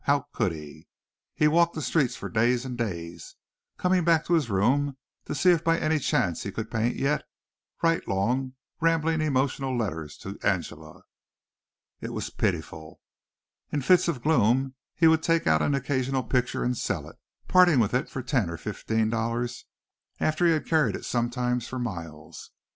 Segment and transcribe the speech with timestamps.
[0.05, 0.87] How could he?
[1.35, 3.35] He walked the streets for days and days,
[3.77, 7.21] coming back to his room to see if by any chance he could paint yet,
[7.83, 11.03] writing long, rambling, emotional letters to Angela.
[11.99, 12.99] It was pitiful.
[13.71, 17.79] In fits of gloom he would take out an occasional picture and sell it, parting
[17.79, 19.65] with it for ten or fifteen dollars
[20.19, 22.49] after he had carried it sometimes for miles.